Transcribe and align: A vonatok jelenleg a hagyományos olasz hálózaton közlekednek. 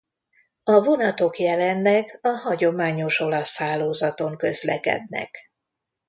A 0.63 0.83
vonatok 0.83 1.37
jelenleg 1.39 2.19
a 2.21 2.27
hagyományos 2.27 3.19
olasz 3.19 3.57
hálózaton 3.57 4.37
közlekednek. 4.37 5.37